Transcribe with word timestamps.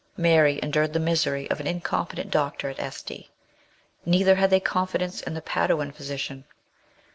Mary 0.17 0.59
endured 0.63 0.93
the 0.93 0.99
misery 0.99 1.47
of 1.51 1.59
an 1.59 1.67
incompetent 1.67 2.31
doctor 2.31 2.69
at 2.71 2.79
Este; 2.79 3.29
neither 4.03 4.33
had 4.33 4.49
they 4.49 4.59
confidence 4.59 5.21
in 5.21 5.35
the 5.35 5.43
Paduau 5.43 5.91
physician. 5.93 6.43